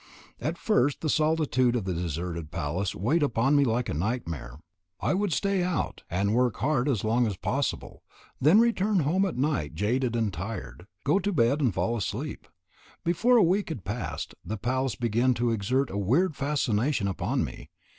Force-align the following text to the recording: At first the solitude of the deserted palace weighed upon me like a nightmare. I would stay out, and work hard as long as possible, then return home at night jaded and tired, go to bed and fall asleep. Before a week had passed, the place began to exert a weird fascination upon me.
At 0.39 0.57
first 0.57 1.01
the 1.01 1.11
solitude 1.11 1.75
of 1.75 1.85
the 1.85 1.93
deserted 1.93 2.49
palace 2.49 2.95
weighed 2.95 3.21
upon 3.21 3.55
me 3.55 3.63
like 3.63 3.87
a 3.87 3.93
nightmare. 3.93 4.59
I 4.99 5.13
would 5.13 5.31
stay 5.31 5.61
out, 5.61 6.01
and 6.09 6.33
work 6.33 6.57
hard 6.57 6.89
as 6.89 7.03
long 7.03 7.27
as 7.27 7.37
possible, 7.37 8.01
then 8.41 8.59
return 8.59 9.01
home 9.01 9.25
at 9.25 9.37
night 9.37 9.75
jaded 9.75 10.15
and 10.15 10.33
tired, 10.33 10.87
go 11.03 11.19
to 11.19 11.31
bed 11.31 11.61
and 11.61 11.71
fall 11.71 11.95
asleep. 11.95 12.47
Before 13.03 13.37
a 13.37 13.43
week 13.43 13.69
had 13.69 13.83
passed, 13.85 14.33
the 14.43 14.57
place 14.57 14.95
began 14.95 15.35
to 15.35 15.51
exert 15.51 15.91
a 15.91 15.99
weird 15.99 16.35
fascination 16.35 17.07
upon 17.07 17.43
me. 17.43 17.69